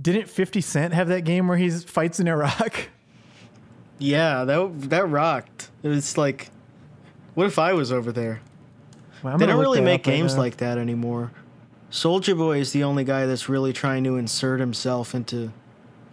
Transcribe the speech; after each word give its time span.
Didn't 0.00 0.28
50 0.28 0.60
Cent 0.60 0.94
have 0.94 1.08
that 1.08 1.22
game 1.22 1.46
where 1.48 1.58
he 1.58 1.68
fights 1.70 2.20
in 2.20 2.28
Iraq? 2.28 2.88
Yeah, 3.98 4.44
that 4.44 4.88
that 4.90 5.08
rocked. 5.08 5.70
It 5.82 5.88
was 5.88 6.16
like, 6.16 6.48
what 7.34 7.46
if 7.46 7.58
I 7.58 7.72
was 7.74 7.92
over 7.92 8.12
there? 8.12 8.40
Well, 9.22 9.36
they 9.36 9.44
don't 9.46 9.60
really 9.60 9.82
make 9.82 10.02
up 10.02 10.06
right 10.06 10.16
games 10.16 10.38
like 10.38 10.56
that 10.58 10.78
anymore. 10.78 11.32
Soldier 11.90 12.34
Boy 12.34 12.58
is 12.60 12.72
the 12.72 12.84
only 12.84 13.04
guy 13.04 13.26
that's 13.26 13.48
really 13.48 13.72
trying 13.74 14.04
to 14.04 14.16
insert 14.16 14.60
himself 14.60 15.14
into 15.14 15.52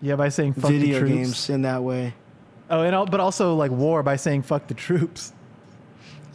Yeah, 0.01 0.15
by 0.17 0.29
saying 0.29 0.53
fuck 0.55 0.71
the 0.71 0.79
video 0.79 0.99
troops. 0.99 1.13
games 1.13 1.49
in 1.49 1.61
that 1.61 1.83
way. 1.83 2.13
Oh, 2.69 2.81
and 2.81 2.93
al- 2.93 3.05
but 3.05 3.21
also 3.21 3.55
like 3.55 3.71
war 3.71 4.03
by 4.03 4.17
saying 4.17 4.41
fuck 4.41 4.67
the 4.67 4.73
troops. 4.73 5.31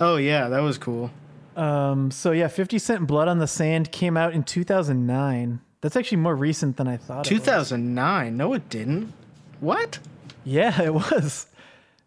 Oh 0.00 0.16
yeah, 0.16 0.48
that 0.48 0.60
was 0.60 0.78
cool. 0.78 1.10
Um, 1.54 2.10
so 2.10 2.30
yeah, 2.32 2.48
50 2.48 2.78
Cent 2.78 3.06
Blood 3.06 3.28
on 3.28 3.38
the 3.38 3.46
Sand 3.46 3.92
came 3.92 4.16
out 4.16 4.32
in 4.32 4.42
2009. 4.42 5.60
That's 5.82 5.96
actually 5.96 6.18
more 6.18 6.34
recent 6.34 6.78
than 6.78 6.88
I 6.88 6.96
thought. 6.96 7.26
it 7.26 7.28
2009. 7.28 8.36
No, 8.36 8.54
it 8.54 8.68
didn't. 8.70 9.12
What? 9.60 9.98
Yeah, 10.44 10.80
it 10.84 10.94
was. 10.94 11.46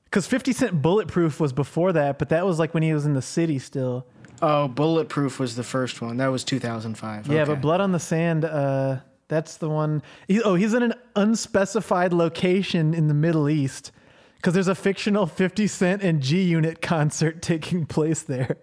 Because 0.05 0.26
50 0.27 0.54
Cent 0.54 0.82
Bulletproof 0.82 1.40
was 1.40 1.54
before 1.54 1.94
that, 1.94 2.18
but 2.18 2.30
that 2.30 2.46
was 2.46 2.58
like 2.58 2.73
when 2.73 2.84
he 2.84 2.94
was 2.94 3.05
in 3.05 3.13
the 3.13 3.22
city 3.22 3.59
still. 3.59 4.05
Oh, 4.41 4.68
Bulletproof 4.68 5.40
was 5.40 5.55
the 5.55 5.63
first 5.63 6.02
one. 6.02 6.18
That 6.18 6.27
was 6.27 6.44
2005. 6.44 7.27
Yeah, 7.27 7.41
Okay. 7.41 7.52
but 7.54 7.62
Blood 7.62 7.82
on 7.82 7.91
the 7.91 7.99
Sand, 7.99 8.44
uh, 8.46 8.98
that's 9.27 9.58
the 9.58 9.70
one. 9.70 10.02
He, 10.27 10.41
oh, 10.41 10.55
he's 10.55 10.73
in 10.73 10.84
an 10.84 10.94
unspecified 11.16 12.13
location 12.13 12.94
in 12.94 13.07
the 13.07 13.13
Middle 13.13 13.49
East 13.49 13.91
because 14.38 14.54
there's 14.54 14.68
a 14.68 14.76
fictional 14.76 15.26
50 15.26 15.68
Cent 15.68 16.02
and 16.02 16.21
G 16.21 16.41
Unit 16.44 16.82
concert 16.82 17.41
taking 17.41 17.85
place 17.85 18.21
there. 18.21 18.57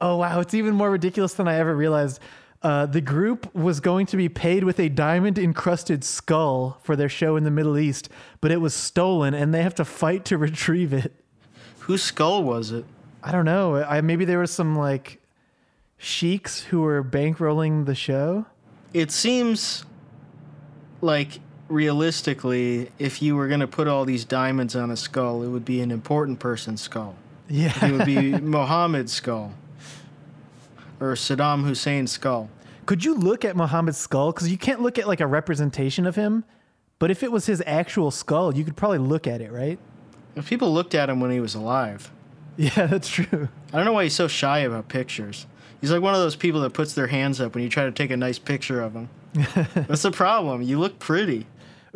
Oh, 0.00 0.16
wow. 0.18 0.38
It's 0.40 0.54
even 0.54 0.74
more 0.74 0.90
ridiculous 0.90 1.34
than 1.34 1.48
I 1.48 1.56
ever 1.56 1.74
realized. 1.74 2.20
Uh, 2.60 2.86
the 2.86 3.00
group 3.00 3.54
was 3.54 3.78
going 3.78 4.04
to 4.06 4.16
be 4.16 4.28
paid 4.28 4.64
with 4.64 4.80
a 4.80 4.88
diamond 4.88 5.38
encrusted 5.38 6.02
skull 6.02 6.78
for 6.82 6.96
their 6.96 7.08
show 7.08 7.36
in 7.36 7.44
the 7.44 7.50
Middle 7.50 7.78
East, 7.78 8.08
but 8.40 8.50
it 8.50 8.60
was 8.60 8.74
stolen 8.74 9.32
and 9.32 9.54
they 9.54 9.62
have 9.62 9.76
to 9.76 9.84
fight 9.84 10.24
to 10.24 10.36
retrieve 10.36 10.92
it. 10.92 11.14
whose 11.80 12.02
skull 12.02 12.42
was 12.42 12.72
it? 12.72 12.84
I 13.22 13.30
don't 13.30 13.44
know. 13.44 13.76
I 13.76 14.00
maybe 14.00 14.24
there 14.24 14.40
was 14.40 14.50
some 14.50 14.76
like 14.76 15.20
sheiks 15.98 16.62
who 16.64 16.80
were 16.80 17.04
bankrolling 17.04 17.86
the 17.86 17.94
show. 17.94 18.46
It 18.92 19.12
seems 19.12 19.84
like 21.00 21.40
realistically, 21.68 22.90
if 22.98 23.22
you 23.22 23.36
were 23.36 23.46
going 23.46 23.60
to 23.60 23.68
put 23.68 23.86
all 23.86 24.04
these 24.04 24.24
diamonds 24.24 24.74
on 24.74 24.90
a 24.90 24.96
skull, 24.96 25.42
it 25.42 25.48
would 25.48 25.64
be 25.64 25.80
an 25.80 25.90
important 25.90 26.40
person's 26.40 26.80
skull. 26.80 27.14
Yeah. 27.48 27.72
It 27.84 27.92
would 27.92 28.06
be 28.06 28.32
Mohammed's 28.40 29.12
skull 29.12 29.52
or 31.00 31.12
Saddam 31.14 31.64
Hussein's 31.64 32.12
skull. 32.12 32.50
Could 32.86 33.04
you 33.04 33.14
look 33.14 33.44
at 33.44 33.56
Muhammad's 33.56 33.98
skull? 33.98 34.32
Because 34.32 34.50
you 34.50 34.58
can't 34.58 34.80
look 34.80 34.98
at 34.98 35.06
like 35.06 35.20
a 35.20 35.26
representation 35.26 36.06
of 36.06 36.16
him. 36.16 36.44
But 36.98 37.10
if 37.10 37.22
it 37.22 37.30
was 37.30 37.46
his 37.46 37.62
actual 37.66 38.10
skull, 38.10 38.56
you 38.56 38.64
could 38.64 38.76
probably 38.76 38.98
look 38.98 39.26
at 39.26 39.40
it, 39.40 39.52
right? 39.52 39.78
If 40.34 40.48
people 40.48 40.72
looked 40.72 40.94
at 40.94 41.08
him 41.08 41.20
when 41.20 41.30
he 41.30 41.40
was 41.40 41.54
alive, 41.54 42.10
Yeah, 42.56 42.86
that's 42.86 43.08
true. 43.08 43.48
I 43.72 43.76
don't 43.76 43.84
know 43.84 43.92
why 43.92 44.02
he's 44.02 44.14
so 44.14 44.26
shy 44.26 44.60
about 44.60 44.88
pictures. 44.88 45.46
He's 45.80 45.92
like 45.92 46.02
one 46.02 46.14
of 46.14 46.20
those 46.20 46.34
people 46.34 46.60
that 46.62 46.70
puts 46.72 46.92
their 46.94 47.06
hands 47.06 47.40
up 47.40 47.54
when 47.54 47.62
you 47.62 47.70
try 47.70 47.84
to 47.84 47.92
take 47.92 48.10
a 48.10 48.16
nice 48.16 48.38
picture 48.38 48.80
of 48.80 48.94
him. 48.94 49.08
That's 49.74 50.02
the 50.02 50.10
problem. 50.10 50.62
You 50.62 50.80
look 50.80 50.98
pretty. 50.98 51.46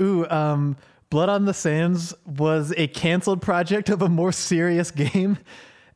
Ooh, 0.01 0.29
um, 0.29 0.77
Blood 1.11 1.29
on 1.29 1.47
the 1.47 1.53
Sands 1.55 2.15
was 2.25 2.73
a 2.77 2.87
canceled 2.87 3.43
project 3.43 3.89
of 3.89 4.03
a 4.03 4.09
more 4.09 4.31
serious 4.31 4.91
game. 4.93 5.39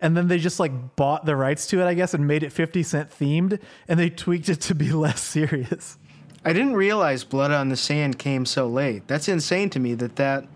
And 0.00 0.16
then 0.16 0.28
they 0.28 0.38
just 0.38 0.60
like 0.60 0.96
bought 0.96 1.24
the 1.24 1.36
rights 1.36 1.66
to 1.68 1.80
it, 1.80 1.86
I 1.86 1.94
guess, 1.94 2.14
and 2.14 2.26
made 2.26 2.42
it 2.42 2.52
50 2.52 2.82
Cent 2.82 3.10
themed. 3.10 3.60
And 3.88 3.98
they 3.98 4.10
tweaked 4.10 4.48
it 4.48 4.60
to 4.62 4.74
be 4.74 4.92
less 4.92 5.20
serious. 5.20 5.98
I 6.44 6.52
didn't 6.52 6.74
realize 6.74 7.24
Blood 7.24 7.50
on 7.50 7.70
the 7.70 7.76
Sand 7.76 8.18
came 8.18 8.46
so 8.46 8.68
late. 8.68 9.08
That's 9.08 9.28
insane 9.28 9.70
to 9.70 9.80
me 9.80 9.94
that 9.94 10.16
that 10.16 10.46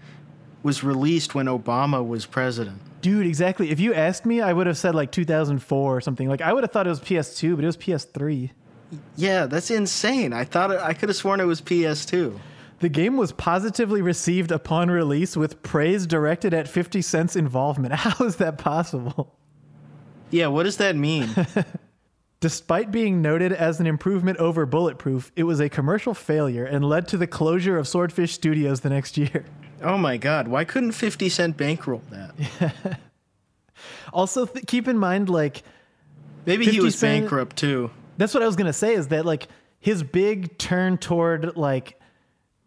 was 0.63 0.85
released 0.85 1.35
when 1.35 1.47
Obama 1.47 2.07
was 2.07 2.27
president. 2.27 2.81
Dude, 3.01 3.27
exactly. 3.27 3.71
If 3.71 3.81
you 3.81 3.95
asked 3.95 4.27
me, 4.27 4.41
I 4.41 4.53
would 4.53 4.67
have 4.67 4.77
said 4.77 4.95
like 4.95 5.11
2004 5.11 5.97
or 5.97 6.01
something. 6.01 6.29
Like 6.29 6.43
I 6.43 6.53
would 6.53 6.63
have 6.63 6.71
thought 6.71 6.87
it 6.87 6.91
was 6.91 7.01
PS2, 7.01 7.57
but 7.57 7.65
it 7.65 7.67
was 7.67 7.77
PS3. 7.77 8.51
Yeah, 9.17 9.47
that's 9.47 9.71
insane. 9.71 10.33
I 10.33 10.45
thought 10.45 10.71
it, 10.71 10.81
I 10.81 10.93
could 10.95 11.09
have 11.09 11.17
sworn 11.17 11.41
it 11.41 11.45
was 11.45 11.63
PS2. 11.63 12.39
The 12.81 12.89
game 12.89 13.17
was 13.17 13.33
positively 13.33 14.01
received 14.01 14.53
upon 14.53 14.91
release 14.91 15.37
with 15.37 15.63
praise 15.63 16.07
directed 16.07 16.55
at 16.55 16.67
50 16.67 17.03
Cent's 17.03 17.37
involvement. 17.37 17.95
How 17.95 18.25
is 18.25 18.37
that 18.37 18.59
possible? 18.59 19.37
Yeah, 20.31 20.47
what 20.49 20.63
does 20.65 20.77
that 20.79 20.97
mean? 20.97 21.29
Despite 22.41 22.91
being 22.91 23.21
noted 23.21 23.53
as 23.53 23.81
an 23.81 23.87
improvement 23.87 24.39
over 24.39 24.65
Bulletproof, 24.65 25.31
it 25.37 25.43
was 25.45 25.61
a 25.61 25.69
commercial 25.69 26.15
failure 26.15 26.65
and 26.65 26.85
led 26.85 27.07
to 27.09 27.19
the 27.19 27.27
closure 27.27 27.77
of 27.77 27.87
Swordfish 27.87 28.33
Studios 28.33 28.81
the 28.81 28.89
next 28.91 29.19
year. 29.19 29.45
oh 29.83 29.99
my 29.99 30.17
god, 30.17 30.49
why 30.49 30.65
couldn't 30.65 30.93
50 30.93 31.29
Cent 31.29 31.57
bankroll 31.57 32.03
that? 32.11 32.75
Also, 34.13 34.45
th- 34.45 34.67
keep 34.67 34.89
in 34.89 34.99
mind, 34.99 35.29
like, 35.31 35.63
Maybe 36.47 36.67
he 36.67 36.81
was 36.81 36.99
Cent- 36.99 37.23
bankrupt 37.23 37.57
too. 37.57 37.91
that's 38.17 38.35
what 38.35 38.43
I 38.43 38.47
was 38.47 38.57
gonna 38.57 38.73
say 38.73 38.95
is 38.95 39.09
that 39.09 39.25
like 39.25 39.47
his 39.79 40.03
big 40.03 40.57
turn 40.59 40.99
toward 40.99 41.57
like 41.57 41.99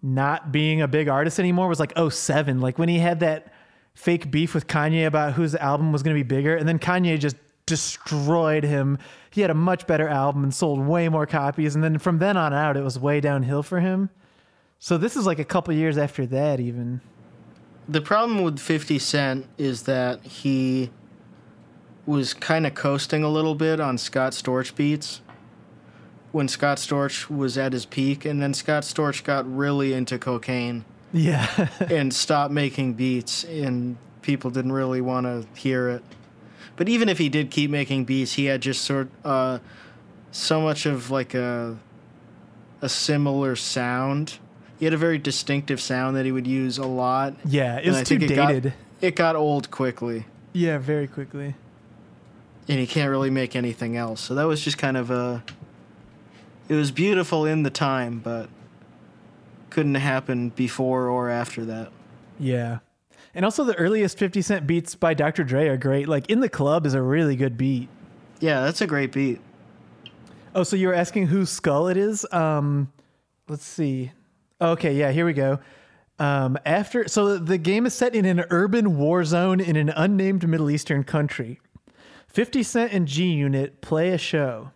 not 0.01 0.51
being 0.51 0.81
a 0.81 0.87
big 0.87 1.07
artist 1.07 1.39
anymore 1.39 1.67
was 1.67 1.79
like 1.79 1.91
07 1.97 2.61
like 2.61 2.77
when 2.79 2.87
he 2.89 2.99
had 2.99 3.19
that 3.21 3.51
fake 3.93 4.29
beef 4.31 4.53
with 4.53 4.67
Kanye 4.67 5.05
about 5.07 5.33
whose 5.33 5.53
album 5.55 5.91
was 5.91 6.01
gonna 6.03 6.13
be 6.15 6.23
bigger 6.23 6.55
and 6.55 6.67
then 6.67 6.77
Kanye 6.79 7.19
just 7.19 7.35
destroyed 7.65 8.63
him. 8.63 8.97
He 9.29 9.41
had 9.41 9.49
a 9.49 9.55
much 9.55 9.87
better 9.87 10.07
album 10.07 10.43
and 10.43 10.53
sold 10.53 10.79
way 10.85 11.09
more 11.09 11.25
copies. 11.25 11.75
And 11.75 11.83
then 11.83 11.97
from 11.97 12.19
then 12.19 12.37
on 12.37 12.53
out 12.53 12.77
it 12.77 12.83
was 12.83 12.99
way 12.99 13.19
downhill 13.19 13.63
for 13.63 13.79
him. 13.79 14.09
So 14.79 14.97
this 14.97 15.15
is 15.15 15.25
like 15.25 15.39
a 15.39 15.45
couple 15.45 15.73
years 15.73 15.97
after 15.97 16.25
that 16.27 16.59
even. 16.59 17.01
The 17.87 18.01
problem 18.01 18.43
with 18.43 18.59
50 18.59 18.99
Cent 18.99 19.47
is 19.57 19.83
that 19.83 20.23
he 20.23 20.91
was 22.05 22.33
kind 22.33 22.67
of 22.67 22.73
coasting 22.73 23.23
a 23.23 23.29
little 23.29 23.55
bit 23.55 23.79
on 23.79 23.97
Scott 23.97 24.33
Storch 24.33 24.75
beats 24.75 25.21
when 26.33 26.47
Scott 26.47 26.77
Storch 26.77 27.29
was 27.29 27.57
at 27.57 27.73
his 27.73 27.85
peak, 27.85 28.25
and 28.25 28.41
then 28.41 28.53
Scott 28.53 28.83
Storch 28.83 29.23
got 29.23 29.49
really 29.55 29.93
into 29.93 30.17
cocaine 30.17 30.83
yeah. 31.13 31.69
and 31.79 32.13
stopped 32.13 32.51
making 32.51 32.95
beats, 32.95 33.43
and 33.43 33.97
people 34.21 34.49
didn't 34.49 34.71
really 34.71 34.99
want 34.99 35.25
to 35.25 35.45
hear 35.57 35.89
it. 35.89 36.03
But 36.75 36.89
even 36.89 37.07
if 37.09 37.17
he 37.19 37.29
did 37.29 37.51
keep 37.51 37.69
making 37.69 38.05
beats, 38.05 38.33
he 38.33 38.45
had 38.45 38.61
just 38.61 38.81
sort 38.83 39.09
uh, 39.23 39.59
so 40.31 40.59
much 40.61 40.85
of 40.85 41.11
like 41.11 41.33
a 41.33 41.77
a 42.81 42.89
similar 42.89 43.55
sound. 43.55 44.39
He 44.79 44.85
had 44.85 44.93
a 44.93 44.97
very 44.97 45.17
distinctive 45.17 45.79
sound 45.79 46.17
that 46.17 46.25
he 46.25 46.31
would 46.31 46.47
use 46.47 46.77
a 46.77 46.85
lot. 46.85 47.35
yeah 47.45 47.77
it 47.77 47.87
was 47.87 48.03
too 48.03 48.15
it 48.15 48.35
got- 48.35 48.47
dated 48.49 48.73
It 49.01 49.15
got 49.15 49.35
old 49.35 49.69
quickly, 49.71 50.25
yeah 50.53 50.77
very 50.77 51.07
quickly 51.07 51.55
and 52.69 52.79
he 52.79 52.87
can't 52.87 53.09
really 53.09 53.29
make 53.29 53.55
anything 53.57 53.97
else. 53.97 54.21
So 54.21 54.35
that 54.35 54.45
was 54.45 54.61
just 54.61 54.77
kind 54.77 54.95
of 54.97 55.11
a. 55.11 55.43
It 56.69 56.75
was 56.75 56.91
beautiful 56.91 57.45
in 57.45 57.63
the 57.63 57.69
time, 57.69 58.19
but 58.19 58.47
couldn't 59.69 59.95
happen 59.95 60.49
before 60.49 61.07
or 61.09 61.29
after 61.29 61.65
that. 61.65 61.91
Yeah. 62.39 62.79
And 63.35 63.45
also 63.45 63.63
the 63.63 63.75
earliest 63.75 64.17
50 64.17 64.41
Cent 64.41 64.67
beats 64.67 64.95
by 64.95 65.13
Dr. 65.13 65.43
Dre 65.43 65.67
are 65.67 65.77
great. 65.77 66.07
Like 66.07 66.29
In 66.29 66.39
the 66.39 66.49
Club 66.49 66.85
is 66.85 66.93
a 66.93 67.01
really 67.01 67.35
good 67.35 67.57
beat. 67.57 67.89
Yeah, 68.39 68.61
that's 68.61 68.81
a 68.81 68.87
great 68.87 69.11
beat. 69.11 69.41
Oh, 70.55 70.63
so 70.63 70.75
you 70.75 70.87
were 70.87 70.93
asking 70.93 71.27
whose 71.27 71.49
skull 71.49 71.87
it 71.87 71.97
is? 71.97 72.25
Um 72.31 72.91
let's 73.47 73.65
see. 73.65 74.11
Okay, 74.61 74.93
yeah, 74.93 75.11
here 75.11 75.25
we 75.25 75.33
go. 75.33 75.59
Um 76.19 76.57
after 76.65 77.07
so 77.07 77.37
the 77.37 77.57
game 77.57 77.85
is 77.85 77.93
set 77.93 78.13
in 78.13 78.25
an 78.25 78.45
urban 78.49 78.97
war 78.97 79.23
zone 79.23 79.59
in 79.59 79.75
an 79.75 79.89
unnamed 79.89 80.47
Middle 80.47 80.69
Eastern 80.69 81.03
country. 81.03 81.59
50 82.27 82.63
Cent 82.63 82.93
and 82.93 83.07
G 83.07 83.31
Unit 83.31 83.81
play 83.81 84.09
a 84.09 84.17
show. 84.17 84.71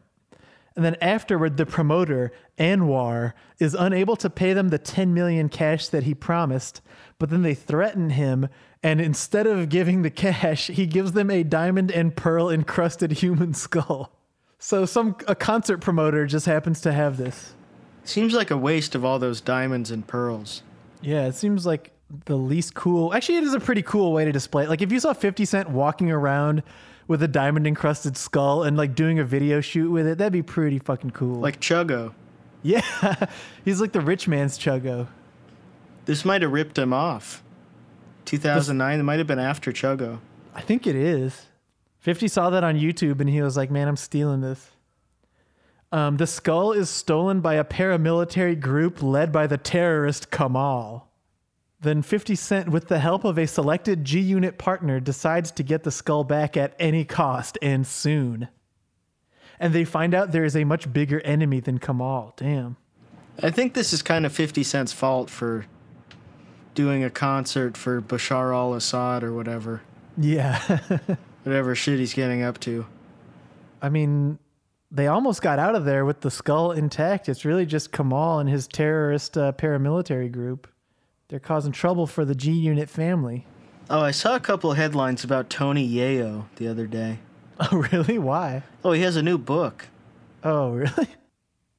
And 0.77 0.85
then 0.85 0.95
afterward, 1.01 1.57
the 1.57 1.65
promoter, 1.65 2.31
Anwar, 2.59 3.33
is 3.57 3.73
unable 3.73 4.15
to 4.17 4.29
pay 4.29 4.53
them 4.53 4.69
the 4.69 4.77
10 4.77 5.11
million 5.11 5.49
cash 5.49 5.87
that 5.87 6.03
he 6.03 6.13
promised, 6.13 6.81
but 7.17 7.31
then 7.31 7.41
they 7.41 7.55
threaten 7.55 8.11
him, 8.11 8.47
and 8.83 9.01
instead 9.01 9.47
of 9.47 9.69
giving 9.69 10.03
the 10.03 10.11
cash, 10.11 10.67
he 10.67 10.85
gives 10.85 11.13
them 11.13 11.31
a 11.31 11.43
diamond 11.43 11.91
and 11.91 12.15
pearl 12.15 12.51
encrusted 12.51 13.13
human 13.13 13.55
skull. 13.55 14.11
So 14.59 14.85
some 14.85 15.15
a 15.27 15.33
concert 15.33 15.79
promoter 15.79 16.27
just 16.27 16.45
happens 16.45 16.79
to 16.81 16.93
have 16.93 17.17
this. 17.17 17.55
Seems 18.03 18.35
like 18.35 18.51
a 18.51 18.57
waste 18.57 18.93
of 18.93 19.03
all 19.03 19.17
those 19.17 19.41
diamonds 19.41 19.89
and 19.89 20.05
pearls. 20.05 20.61
Yeah, 21.01 21.25
it 21.25 21.33
seems 21.33 21.65
like 21.65 21.91
the 22.25 22.37
least 22.37 22.73
cool. 22.73 23.13
Actually, 23.13 23.37
it 23.37 23.43
is 23.43 23.53
a 23.53 23.59
pretty 23.59 23.81
cool 23.81 24.13
way 24.13 24.25
to 24.25 24.31
display 24.31 24.63
it. 24.63 24.69
Like 24.69 24.81
if 24.81 24.91
you 24.91 24.99
saw 24.99 25.13
50 25.13 25.45
Cent 25.45 25.69
walking 25.69 26.11
around 26.11 26.63
with 27.07 27.21
a 27.23 27.27
diamond 27.27 27.67
encrusted 27.67 28.17
skull 28.17 28.63
and 28.63 28.77
like 28.77 28.95
doing 28.95 29.19
a 29.19 29.23
video 29.23 29.61
shoot 29.61 29.89
with 29.91 30.07
it, 30.07 30.17
that'd 30.17 30.33
be 30.33 30.43
pretty 30.43 30.79
fucking 30.79 31.11
cool. 31.11 31.39
Like 31.39 31.59
Chuggo. 31.59 32.13
Yeah, 32.63 32.81
he's 33.65 33.79
like 33.79 33.91
the 33.91 34.01
rich 34.01 34.27
man's 34.27 34.57
Chuggo. 34.57 35.07
This 36.05 36.25
might 36.25 36.41
have 36.41 36.51
ripped 36.51 36.77
him 36.77 36.93
off. 36.93 37.43
2009, 38.25 38.99
it 38.99 39.03
might 39.03 39.19
have 39.19 39.27
been 39.27 39.39
after 39.39 39.71
Chuggo. 39.71 40.19
I 40.53 40.61
think 40.61 40.87
it 40.87 40.95
is. 40.95 41.47
50 41.99 42.27
saw 42.27 42.49
that 42.49 42.63
on 42.63 42.75
YouTube 42.77 43.19
and 43.19 43.29
he 43.29 43.41
was 43.41 43.57
like, 43.57 43.69
man, 43.71 43.87
I'm 43.87 43.97
stealing 43.97 44.41
this. 44.41 44.71
Um, 45.91 46.17
the 46.17 46.27
skull 46.27 46.73
is 46.73 46.89
stolen 46.89 47.39
by 47.39 47.55
a 47.55 47.63
paramilitary 47.63 48.59
group 48.59 49.01
led 49.01 49.31
by 49.31 49.47
the 49.47 49.57
terrorist 49.57 50.31
Kamal. 50.31 51.07
Then 51.79 52.01
50 52.01 52.35
Cent, 52.35 52.69
with 52.69 52.87
the 52.87 52.99
help 52.99 53.23
of 53.23 53.37
a 53.37 53.45
selected 53.45 54.03
G 54.03 54.19
Unit 54.19 54.57
partner, 54.57 54.99
decides 54.99 55.51
to 55.51 55.63
get 55.63 55.83
the 55.83 55.91
skull 55.91 56.23
back 56.23 56.57
at 56.57 56.75
any 56.79 57.05
cost 57.05 57.57
and 57.61 57.85
soon. 57.85 58.47
And 59.59 59.73
they 59.73 59.85
find 59.85 60.15
out 60.15 60.31
there 60.31 60.45
is 60.45 60.55
a 60.55 60.63
much 60.63 60.91
bigger 60.91 61.19
enemy 61.21 61.59
than 61.59 61.77
Kamal. 61.77 62.33
Damn. 62.35 62.77
I 63.41 63.51
think 63.51 63.75
this 63.75 63.93
is 63.93 64.01
kind 64.01 64.25
of 64.25 64.33
50 64.33 64.63
Cent's 64.63 64.91
fault 64.91 65.29
for 65.29 65.65
doing 66.73 67.03
a 67.03 67.09
concert 67.09 67.77
for 67.77 68.01
Bashar 68.01 68.53
al 68.53 68.73
Assad 68.73 69.23
or 69.23 69.33
whatever. 69.33 69.81
Yeah. 70.17 70.59
whatever 71.43 71.75
shit 71.75 71.99
he's 71.99 72.13
getting 72.13 72.41
up 72.41 72.59
to. 72.61 72.87
I 73.81 73.89
mean, 73.89 74.39
they 74.89 75.07
almost 75.07 75.43
got 75.43 75.59
out 75.59 75.75
of 75.75 75.85
there 75.85 76.05
with 76.05 76.21
the 76.21 76.31
skull 76.31 76.71
intact. 76.71 77.29
It's 77.29 77.45
really 77.45 77.65
just 77.65 77.91
Kamal 77.91 78.39
and 78.39 78.49
his 78.49 78.67
terrorist 78.67 79.37
uh, 79.37 79.51
paramilitary 79.51 80.31
group. 80.31 80.67
They're 81.29 81.39
causing 81.39 81.73
trouble 81.73 82.07
for 82.07 82.23
the 82.23 82.35
G 82.35 82.51
Unit 82.53 82.89
family. 82.89 83.45
Oh, 83.89 83.99
I 83.99 84.11
saw 84.11 84.35
a 84.35 84.39
couple 84.39 84.71
of 84.71 84.77
headlines 84.77 85.25
about 85.25 85.49
Tony 85.49 85.85
Yayo 85.87 86.45
the 86.55 86.67
other 86.67 86.87
day. 86.87 87.19
Oh, 87.59 87.77
really? 87.91 88.19
Why? 88.19 88.61
Oh, 88.85 88.91
he 88.91 89.01
has 89.01 89.15
a 89.15 89.23
new 89.23 89.39
book. 89.39 89.87
Oh, 90.43 90.73
really? 90.73 91.07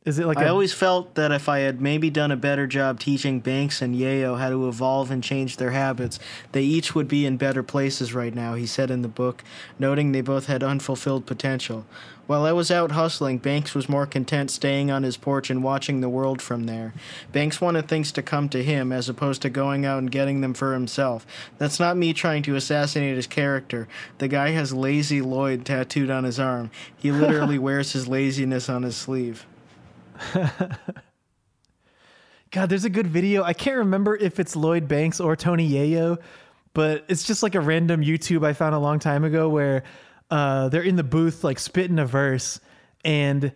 Is 0.09 0.19
it 0.19 0.27
like 0.27 0.39
I 0.39 0.45
a- 0.45 0.51
always 0.51 0.73
felt 0.73 1.17
that 1.17 1.33
if 1.33 1.51
I 1.51 1.59
had 1.59 1.83
maybe 1.83 2.09
done 2.09 2.31
a 2.31 2.37
better 2.37 2.67
job 2.67 2.99
teaching 2.99 3.41
Banks 3.41 3.83
and 3.83 3.95
Yayo 3.95 4.39
how 4.39 4.49
to 4.49 4.67
evolve 4.67 5.11
and 5.11 5.23
change 5.23 5.59
their 5.59 5.73
habits, 5.73 6.19
they 6.53 6.63
each 6.63 6.95
would 6.95 7.09
be 7.09 7.27
in 7.27 7.37
better 7.37 7.63
places 7.63 8.15
right 8.15 8.35
now, 8.35 8.55
he 8.55 8.65
said 8.65 8.91
in 8.91 9.03
the 9.03 9.09
book, 9.09 9.45
noting 9.79 10.13
they 10.13 10.23
both 10.23 10.47
had 10.47 10.63
unfulfilled 10.63 11.27
potential. 11.27 11.85
While 12.27 12.47
I 12.47 12.53
was 12.53 12.71
out 12.71 12.93
hustling, 12.93 13.37
Banks 13.37 13.75
was 13.75 13.87
more 13.87 14.07
content 14.07 14.51
staying 14.51 14.91
on 14.91 15.03
his 15.03 15.19
porch 15.19 15.51
and 15.51 15.63
watching 15.63 16.01
the 16.01 16.09
world 16.09 16.41
from 16.41 16.65
there. 16.65 16.95
Banks 17.31 17.61
wanted 17.61 17.87
things 17.87 18.11
to 18.13 18.23
come 18.23 18.49
to 18.49 18.65
him 18.65 18.93
as 18.93 19.11
opposed 19.11 19.43
to 19.43 19.51
going 19.51 19.85
out 19.85 19.99
and 19.99 20.11
getting 20.11 20.41
them 20.41 20.55
for 20.55 20.73
himself. 20.73 21.27
That's 21.59 21.79
not 21.79 21.99
me 21.99 22.15
trying 22.15 22.43
to 22.45 22.57
assassinate 22.57 23.17
his 23.17 23.27
character. 23.27 23.89
The 24.17 24.29
guy 24.29 24.53
has 24.53 24.73
Lazy 24.73 25.21
Lloyd 25.21 25.67
tattooed 25.67 26.09
on 26.09 26.25
his 26.25 26.41
arm. 26.41 26.71
He 26.97 27.13
literally 27.13 27.59
wears 27.69 27.93
his 27.93 28.09
laziness 28.09 28.71
on 28.71 28.85
his 28.85 28.97
sleeve. 28.97 29.45
God, 32.51 32.69
there's 32.69 32.85
a 32.85 32.91
good 32.91 33.07
video. 33.07 33.43
I 33.43 33.53
can't 33.53 33.79
remember 33.79 34.17
if 34.17 34.41
it's 34.41 34.57
Lloyd 34.57 34.89
Banks 34.89 35.21
or 35.21 35.37
Tony 35.37 35.69
Yayo, 35.69 36.19
but 36.75 37.05
it's 37.09 37.25
just 37.25 37.43
like 37.43 37.55
a 37.55 37.61
random 37.61 38.03
YouTube 38.03 38.45
I 38.45 38.53
found 38.53 38.75
a 38.75 38.79
long 38.79 38.99
time 38.99 39.25
ago 39.25 39.49
where 39.49 39.85
uh, 40.31 40.69
they're 40.69 40.83
in 40.83 40.97
the 40.97 41.05
booth 41.05 41.45
like 41.45 41.59
spitting 41.59 41.99
a 41.99 42.07
verse 42.07 42.61
and 43.05 43.53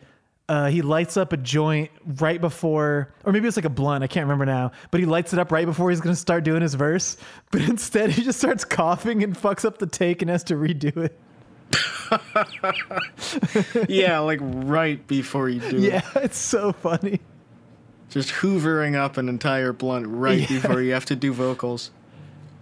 uh, 0.49 0.69
he 0.69 0.83
lights 0.83 1.17
up 1.17 1.33
a 1.33 1.37
joint 1.37 1.91
right 2.21 2.41
before, 2.41 3.15
or 3.25 3.33
maybe 3.33 3.49
it's 3.49 3.57
like 3.57 3.65
a 3.65 3.71
blunt. 3.71 4.05
I 4.05 4.07
can't 4.07 4.25
remember 4.25 4.45
now, 4.45 4.73
but 4.91 5.01
he 5.01 5.07
lights 5.07 5.33
it 5.33 5.39
up 5.39 5.53
right 5.53 5.65
before 5.65 5.91
he's 5.91 6.01
going 6.01 6.15
to 6.15 6.21
start 6.21 6.45
doing 6.45 6.61
his 6.61 6.75
verse. 6.75 7.17
But 7.51 7.63
instead, 7.69 8.11
he 8.11 8.23
just 8.23 8.39
starts 8.39 8.65
coughing 8.65 9.23
and 9.23 9.35
fucks 9.35 9.65
up 9.65 9.79
the 9.79 9.87
take 9.87 10.21
and 10.21 10.31
has 10.31 10.45
to 10.45 10.55
redo 10.55 10.95
it. 10.99 11.19
yeah, 13.89 14.19
like 14.21 14.39
right 14.43 15.05
before 15.07 15.49
you 15.49 15.61
do 15.61 15.79
Yeah, 15.79 16.03
it. 16.17 16.25
it's 16.25 16.39
so 16.39 16.73
funny. 16.73 17.21
Just 18.11 18.31
hoovering 18.31 18.95
up 18.95 19.17
an 19.17 19.29
entire 19.29 19.73
blunt 19.73 20.07
right 20.09 20.39
Yeah. 20.41 20.47
before 20.61 20.81
you 20.83 20.93
have 20.93 21.05
to 21.07 21.17
do 21.17 21.33
vocals. 21.33 21.91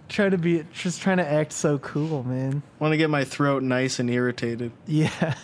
Try 0.09 0.29
to 0.29 0.37
be, 0.37 0.63
just 0.73 1.01
trying 1.01 1.17
to 1.17 1.27
act 1.29 1.53
so 1.53 1.77
cool, 1.79 2.23
man. 2.23 2.61
Want 2.79 2.91
to 2.93 2.97
get 2.97 3.09
my 3.09 3.23
throat 3.23 3.63
nice 3.63 3.99
and 3.99 4.09
irritated. 4.09 4.71
Yeah. 4.87 5.35